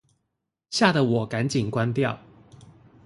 [0.71, 2.17] 嚇得我趕緊關掉